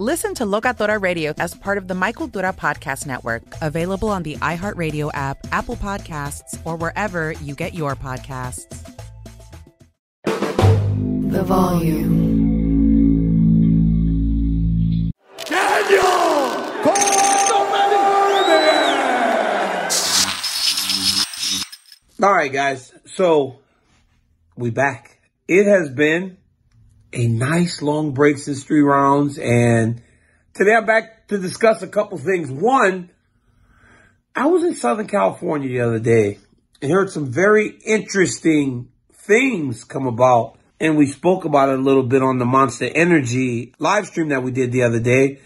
[0.00, 4.34] Listen to Locatora Radio as part of the My Cultura Podcast Network, available on the
[4.36, 8.64] iHeartRadio app, Apple Podcasts, or wherever you get your podcasts.
[10.24, 12.30] The volume.
[15.44, 16.02] Daniel!
[22.22, 22.94] All right, guys.
[23.04, 23.58] So
[24.56, 25.18] we back.
[25.46, 26.38] It has been
[27.12, 29.38] a nice long break since three rounds.
[29.38, 30.02] And
[30.54, 32.50] today I'm back to discuss a couple things.
[32.50, 33.10] One,
[34.34, 36.38] I was in Southern California the other day
[36.80, 40.56] and heard some very interesting things come about.
[40.78, 44.42] And we spoke about it a little bit on the Monster Energy live stream that
[44.42, 45.40] we did the other day.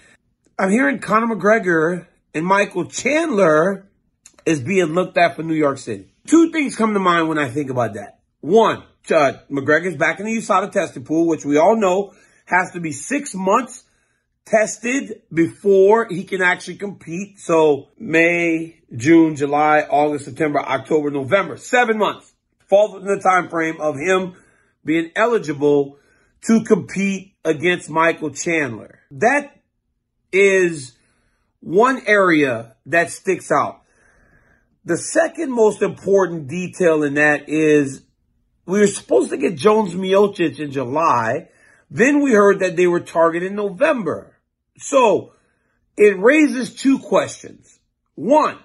[0.58, 3.88] I'm hearing Conor McGregor and Michael Chandler
[4.46, 6.06] is being looked at for New York City.
[6.26, 8.20] Two things come to mind when I think about that.
[8.40, 12.14] One, uh, McGregor's back in the USADA testing pool, which we all know
[12.46, 13.84] has to be six months
[14.44, 17.38] tested before he can actually compete.
[17.38, 22.32] So May, June, July, August, September, October, November, seven months
[22.68, 24.34] falls within the time frame of him
[24.84, 25.98] being eligible
[26.42, 29.00] to compete against Michael Chandler.
[29.10, 29.56] That
[30.32, 30.92] is
[31.60, 33.80] one area that sticks out.
[34.84, 38.02] The second most important detail in that is
[38.66, 41.48] we were supposed to get Jones Miocic in July.
[41.90, 44.36] Then we heard that they were targeting November.
[44.78, 45.32] So
[45.96, 47.78] it raises two questions.
[48.14, 48.58] One,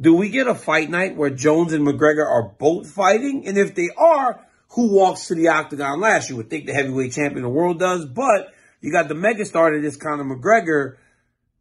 [0.00, 3.46] do we get a fight night where Jones and McGregor are both fighting?
[3.46, 6.28] And if they are, who walks to the octagon last?
[6.28, 9.72] You would think the heavyweight champion of the world does, but you got the megastar
[9.74, 10.96] that is Conor McGregor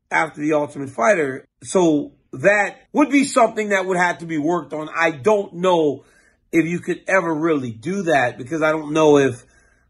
[0.10, 1.46] after the Ultimate Fighter.
[1.64, 4.90] So that would be something that would have to be worked on.
[4.90, 6.06] I don't know
[6.52, 9.46] if you could ever really do that because I don't know if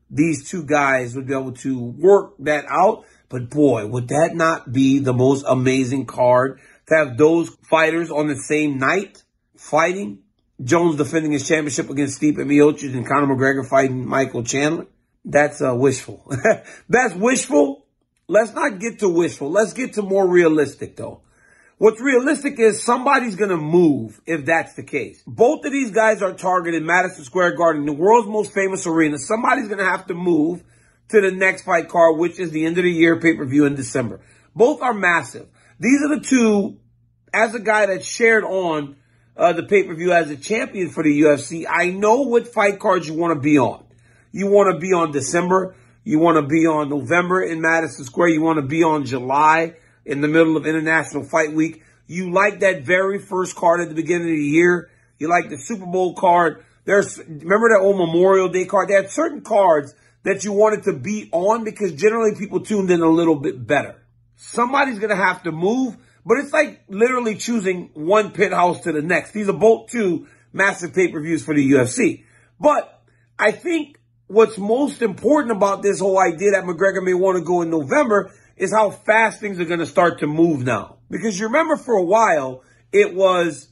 [0.10, 3.06] these two guys would be able to work that out.
[3.30, 8.28] But boy, would that not be the most amazing card to have those fighters on
[8.28, 9.24] the same night
[9.56, 10.20] fighting?
[10.64, 14.86] Jones defending his championship against Stipe Miocic and Conor McGregor fighting Michael Chandler.
[15.26, 16.32] That's uh, wishful.
[16.90, 17.86] That's wishful.
[18.28, 19.50] Let's not get to wishful.
[19.50, 21.22] Let's get to more realistic though.
[21.82, 25.24] What's realistic is somebody's going to move if that's the case.
[25.26, 29.18] Both of these guys are targeted Madison Square Garden, the world's most famous arena.
[29.18, 30.64] Somebody's going to have to move
[31.10, 34.22] to the next fight card, which is the end of the year pay-per-view in December.
[34.56, 35.48] Both are massive.
[35.80, 36.78] These are the two,
[37.34, 38.98] as a guy that shared on
[39.36, 43.16] uh, the pay-per-view as a champion for the UFC, I know what fight cards you
[43.16, 43.84] want to be on.
[44.32, 45.76] You want to be on December.
[46.04, 48.28] You want to be on November in Madison Square.
[48.28, 51.84] You want to be on July in the middle of International Fight Week.
[52.08, 54.90] You like that very first card at the beginning of the year.
[55.18, 56.66] You like the Super Bowl card.
[56.86, 58.90] There's, remember that old Memorial Day card?
[58.90, 63.02] They had certain cards that you wanted to be on because generally people tuned in
[63.02, 63.96] a little bit better.
[64.36, 65.96] Somebody's going to have to move,
[66.26, 69.32] but it's like literally choosing one pit house to the next.
[69.32, 72.24] These are both two massive pay-per-views for the UFC.
[72.60, 73.02] But
[73.38, 77.62] I think what's most important about this whole idea that McGregor may want to go
[77.62, 80.98] in November is how fast things are going to start to move now.
[81.10, 83.70] Because you remember for a while, it was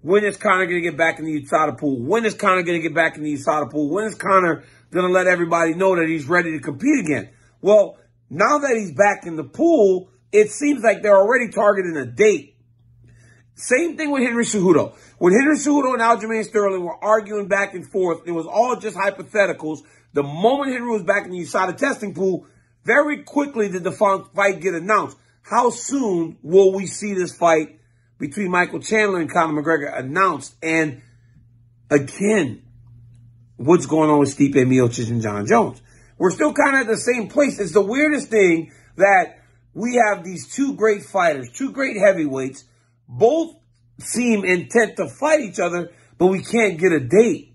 [0.00, 2.00] when is Conor going to get back in the USADA pool?
[2.00, 3.90] When is Conor going to get back in the USADA pool?
[3.90, 7.30] When is Conor going to let everybody know that he's ready to compete again?
[7.60, 7.98] Well,
[8.30, 12.54] now that he's back in the pool, it seems like they're already targeting a date.
[13.54, 14.96] Same thing with Henry Cejudo.
[15.18, 18.96] When Henry Cejudo and Aljamain Sterling were arguing back and forth, it was all just
[18.96, 19.80] hypotheticals.
[20.12, 22.46] The moment Henry was back in the USADA testing pool,
[22.88, 25.18] very quickly did the fight get announced.
[25.42, 27.78] How soon will we see this fight
[28.18, 30.54] between Michael Chandler and Conor McGregor announced.
[30.62, 31.02] And
[31.90, 32.62] again,
[33.56, 35.82] what's going on with Stipe Miocic and Jon Jones?
[36.16, 37.60] We're still kind of at the same place.
[37.60, 39.38] It's the weirdest thing that
[39.74, 42.64] we have these two great fighters, two great heavyweights,
[43.06, 43.54] both
[43.98, 47.54] seem intent to fight each other, but we can't get a date.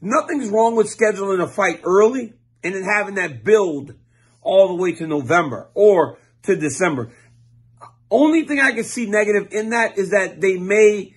[0.00, 3.94] Nothing's wrong with scheduling a fight early and then having that build
[4.44, 7.10] all the way to November or to December.
[8.10, 11.16] Only thing I can see negative in that is that they may,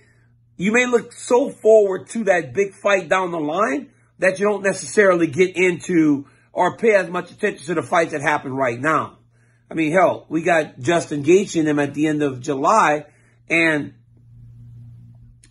[0.56, 4.64] you may look so forward to that big fight down the line that you don't
[4.64, 9.18] necessarily get into or pay as much attention to the fights that happen right now.
[9.70, 13.04] I mean, hell, we got Justin Gaethje in them at the end of July,
[13.48, 13.94] and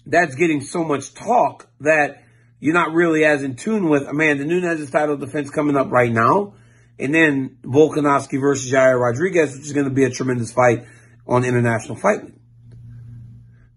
[0.06, 2.24] that's getting so much talk that
[2.60, 6.56] you're not really as in tune with Amanda Nunes' title defense coming up right now.
[7.00, 10.86] And then Volkanovski versus Yair Rodriguez, which is going to be a tremendous fight
[11.28, 12.34] on International Fight Week.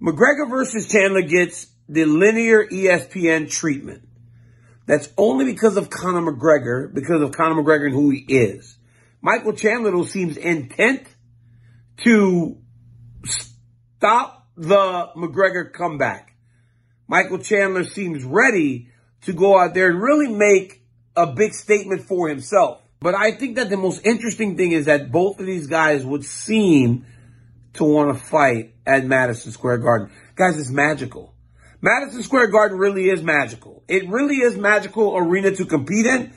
[0.01, 4.09] McGregor versus Chandler gets the linear ESPN treatment.
[4.87, 8.77] That's only because of Conor McGregor, because of Conor McGregor and who he is.
[9.21, 11.03] Michael Chandler, though, seems intent
[11.99, 12.57] to
[13.27, 16.35] stop the McGregor comeback.
[17.07, 18.89] Michael Chandler seems ready
[19.23, 20.83] to go out there and really make
[21.17, 22.80] a big statement for himself.
[23.01, 26.23] But I think that the most interesting thing is that both of these guys would
[26.23, 27.07] seem
[27.75, 30.11] to want to fight at Madison Square Garden.
[30.35, 31.33] Guys, it's magical.
[31.81, 33.83] Madison Square Garden really is magical.
[33.89, 36.31] It really is magical arena to compete in.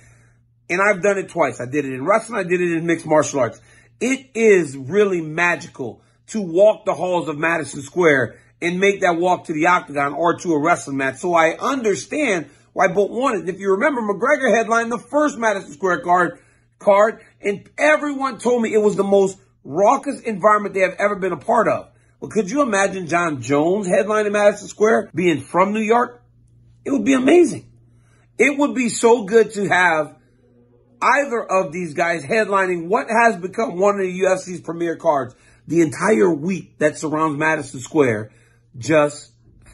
[0.69, 1.59] And I've done it twice.
[1.59, 2.39] I did it in wrestling.
[2.39, 3.59] I did it in mixed martial arts.
[3.99, 9.45] It is really magical to walk the halls of Madison Square and make that walk
[9.45, 11.17] to the octagon or to a wrestling match.
[11.17, 13.49] So I understand why both wanted.
[13.49, 16.39] If you remember, McGregor headlined the first Madison Square card,
[16.83, 21.31] card, and everyone told me it was the most raucous environment they have ever been
[21.31, 21.89] a part of.
[22.19, 26.23] Well, could you imagine Jon Jones headlining Madison Square being from New York?
[26.85, 27.69] It would be amazing.
[28.37, 30.15] It would be so good to have
[31.01, 35.35] either of these guys headlining what has become one of the UFC's premier cards.
[35.67, 38.31] The entire week that surrounds Madison Square
[38.77, 39.31] just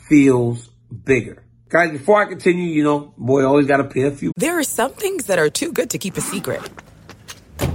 [0.07, 0.69] feels
[1.03, 1.43] bigger.
[1.69, 4.33] Guys, before I continue, you know, boy, always got to pay a few.
[4.35, 6.61] There are some things that are too good to keep a secret.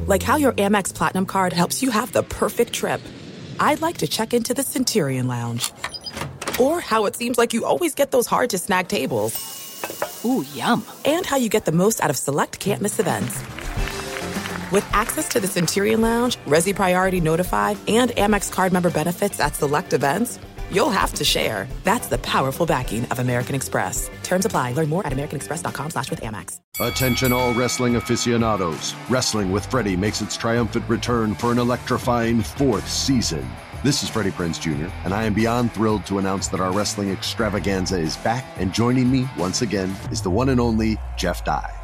[0.06, 3.00] Like how your Amex Platinum card helps you have the perfect trip.
[3.58, 5.72] I'd like to check into the Centurion Lounge.
[6.60, 10.22] Or how it seems like you always get those hard to snag tables.
[10.24, 10.84] Ooh, yum.
[11.04, 13.40] And how you get the most out of select can't miss events.
[14.70, 19.54] With access to the Centurion Lounge, Resy Priority Notified, and Amex card member benefits at
[19.54, 20.38] select events,
[20.70, 21.66] you'll have to share.
[21.82, 24.10] That's the powerful backing of American Express.
[24.22, 24.72] Terms apply.
[24.72, 26.60] Learn more at americanexpress.com slash with Amex.
[26.80, 28.94] Attention all wrestling aficionados.
[29.08, 33.48] Wrestling with Freddie makes its triumphant return for an electrifying fourth season.
[33.84, 37.10] This is Freddie Prinze Jr., and I am beyond thrilled to announce that our wrestling
[37.10, 41.83] extravaganza is back, and joining me once again is the one and only Jeff Dye.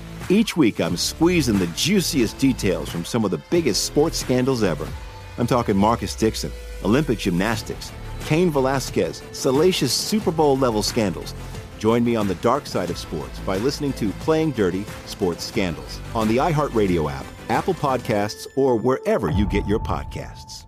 [0.31, 4.87] Each week, I'm squeezing the juiciest details from some of the biggest sports scandals ever.
[5.37, 6.53] I'm talking Marcus Dixon,
[6.85, 7.91] Olympic gymnastics,
[8.27, 11.33] Cain Velasquez, salacious Super Bowl level scandals.
[11.79, 15.99] Join me on the dark side of sports by listening to Playing Dirty Sports Scandals
[16.15, 20.63] on the iHeartRadio app, Apple Podcasts, or wherever you get your podcasts.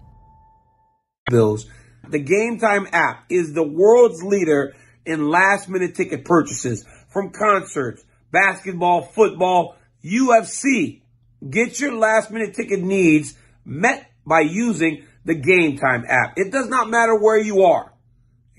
[1.31, 1.67] Bills.
[2.09, 8.03] The Game Time app is the world's leader in last minute ticket purchases from concerts
[8.33, 11.01] basketball, football, UFC.
[11.49, 16.33] Get your last minute ticket needs met by using the Game Time app.
[16.35, 17.93] It does not matter where you are.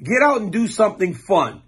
[0.02, 1.62] Get out and do something fun.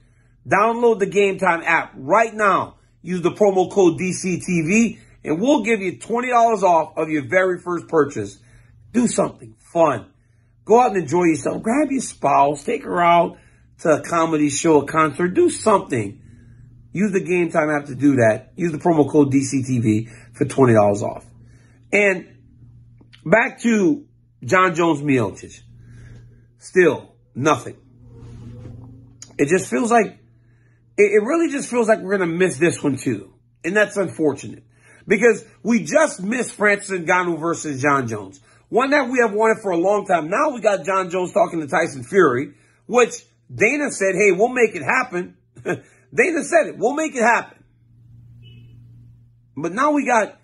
[0.49, 2.77] Download the Game Time app right now.
[3.03, 7.89] Use the promo code DCTV and we'll give you $20 off of your very first
[7.89, 8.39] purchase.
[8.93, 10.07] Do something fun.
[10.65, 11.63] Go out and enjoy yourself.
[11.63, 13.39] Grab your spouse, take her out,
[13.81, 15.29] to a comedy show, a concert.
[15.29, 16.21] Do something.
[16.97, 18.53] Use the game time app to do that.
[18.57, 21.27] Use the promo code DCTV for $20 off.
[21.93, 22.27] And
[23.23, 24.07] back to
[24.43, 25.61] Jon Jones Miocic.
[26.59, 27.77] Still nothing.
[29.37, 30.19] It just feels like,
[30.97, 33.35] it, really just feels like we're going to miss this one too.
[33.63, 34.65] And that's unfortunate
[35.07, 38.41] because we just missed Francis Ngannou versus Jon Jones.
[38.71, 40.31] One that we have wanted for a long time.
[40.31, 42.55] Now we got Jon Jones talking to Tyson Fury,
[42.87, 43.23] which
[43.55, 45.37] Dana said, hey, we'll make it happen.
[46.17, 47.63] Dana said it, we'll make it happen.
[49.57, 50.39] But now we got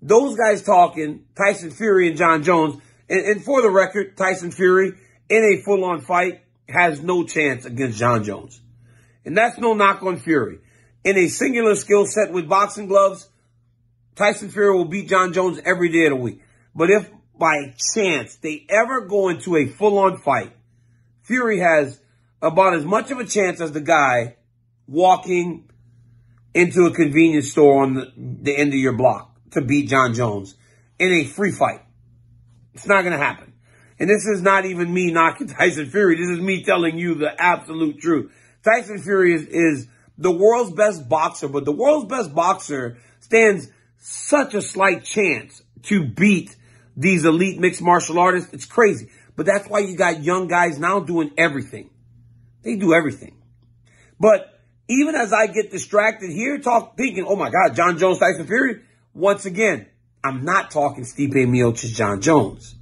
[0.00, 2.80] those guys talking, Tyson Fury and Jon Jones.
[3.08, 4.92] And, and for the record, Tyson Fury
[5.28, 8.60] in a full on fight has no chance against Jon Jones.
[9.24, 10.58] And that's no knock on Fury.
[11.04, 13.28] In a singular skill set with boxing gloves,
[14.16, 16.40] Tyson Fury will beat Jon Jones every day of the week.
[16.74, 20.52] But if by chance they ever go into a full on fight,
[21.22, 22.00] Fury has
[22.40, 24.36] about as much of a chance as the guy
[24.86, 25.68] walking
[26.54, 30.54] into a convenience store on the, the end of your block to beat Jon Jones
[30.98, 31.80] in a free fight.
[32.74, 33.52] It's not going to happen.
[33.98, 36.16] And this is not even me knocking Tyson Fury.
[36.16, 38.32] This is me telling you the absolute truth.
[38.64, 44.54] Tyson Fury is, is the world's best boxer, but the world's best boxer stands such
[44.54, 46.56] a slight chance to beat
[46.96, 48.52] these elite mixed martial artists.
[48.52, 49.08] It's crazy.
[49.36, 51.90] But that's why you got young guys now doing everything.
[52.62, 53.36] They do everything.
[54.20, 54.51] But
[55.00, 58.82] even as I get distracted here, talk thinking, oh my God, Jon Jones, Tyson Fury.
[59.14, 59.86] Once again,
[60.24, 62.74] I'm not talking Stipe Miocic, Jon Jones.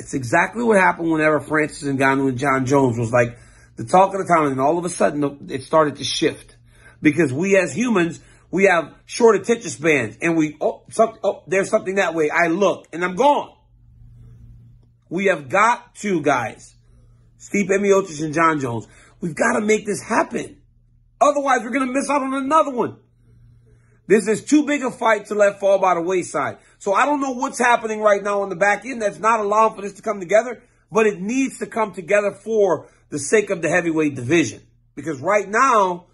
[0.00, 3.38] It's exactly what happened whenever Francis Ngannou and Jon Jones was like
[3.76, 6.56] the talk of the town, and all of a sudden it started to shift
[7.00, 11.68] because we as humans we have short attention spans, and we oh, some, oh there's
[11.68, 12.30] something that way.
[12.30, 13.54] I look and I'm gone.
[15.10, 16.74] We have got to guys,
[17.38, 18.86] Stipe Miocic and Jon Jones.
[19.20, 20.60] We've got to make this happen.
[21.20, 22.96] Otherwise, we're going to miss out on another one.
[24.06, 26.58] This is too big a fight to let fall by the wayside.
[26.78, 29.74] So I don't know what's happening right now on the back end that's not allowing
[29.74, 33.60] for this to come together, but it needs to come together for the sake of
[33.60, 34.62] the heavyweight division.
[34.94, 36.06] Because right now,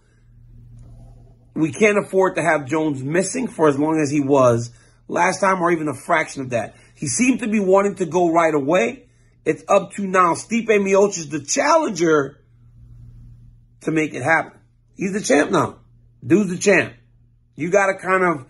[1.54, 4.70] we can't afford to have Jones missing for as long as he was
[5.06, 6.74] last time or even a fraction of that.
[6.96, 9.06] He seemed to be wanting to go right away.
[9.44, 12.40] It's up to now Stipe Miocic, the challenger,
[13.82, 14.58] to make it happen.
[14.96, 15.80] He's the champ now.
[16.24, 16.94] Dude's the champ.
[17.56, 18.46] You got to kind of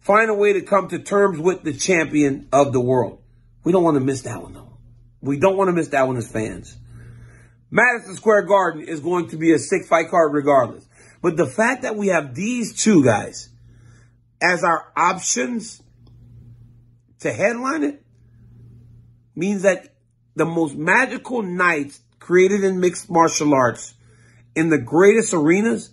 [0.00, 3.20] find a way to come to terms with the champion of the world.
[3.64, 4.78] We don't want to miss that one, though.
[5.20, 6.76] We don't want to miss that one as fans.
[7.70, 10.86] Madison Square Garden is going to be a sick fight card regardless.
[11.20, 13.48] But the fact that we have these two guys
[14.40, 15.82] as our options
[17.20, 18.02] to headline it
[19.34, 19.94] means that
[20.36, 23.94] the most magical nights created in mixed martial arts
[24.56, 25.90] in the greatest arenas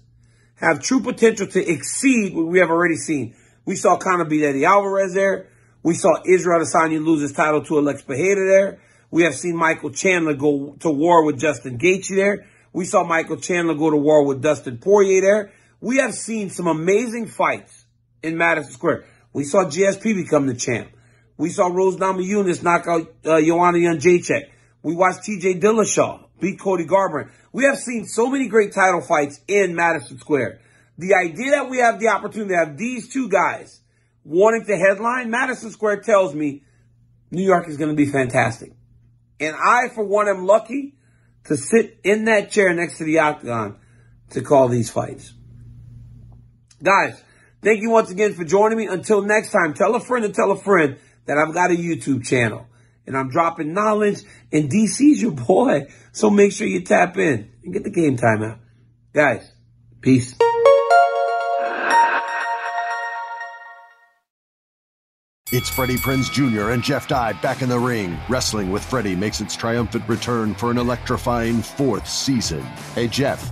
[0.55, 3.35] have true potential to exceed what we have already seen.
[3.65, 5.49] We saw Conor beat Eddie Alvarez there.
[5.83, 8.81] We saw Israel Adesanya lose his title to Alex Pereira there.
[9.11, 12.47] We have seen Michael Chandler go to war with Justin Gaethje there.
[12.71, 15.51] We saw Michael Chandler go to war with Dustin Poirier there.
[15.81, 17.85] We have seen some amazing fights
[18.23, 19.05] in Madison Square.
[19.33, 20.89] We saw GSP become the champ.
[21.37, 24.49] We saw Rose Namajunas knock out uh, Joanna Jędrzejczyk.
[24.81, 27.31] We watched TJ Dillashaw beat Cody Garbrandt.
[27.53, 30.59] We have seen so many great title fights in Madison Square.
[30.97, 33.79] The idea that we have the opportunity to have these two guys
[34.25, 36.63] wanting to headline Madison Square tells me
[37.31, 38.73] New York is going to be fantastic.
[39.39, 40.95] And I, for one, am lucky
[41.45, 43.77] to sit in that chair next to the octagon
[44.31, 45.33] to call these fights.
[46.81, 47.21] Guys,
[47.61, 48.87] thank you once again for joining me.
[48.87, 52.25] Until next time, tell a friend and tell a friend that I've got a YouTube
[52.25, 52.67] channel
[53.05, 55.87] and I'm dropping knowledge and DC's your boy.
[56.11, 58.59] So make sure you tap in and get the game time out.
[59.13, 59.51] Guys,
[60.01, 60.35] peace.
[65.55, 66.71] It's Freddie Prinze Jr.
[66.71, 68.17] and Jeff Dye back in the ring.
[68.27, 72.63] Wrestling with Freddie makes its triumphant return for an electrifying fourth season.
[72.95, 73.51] Hey, Jeff.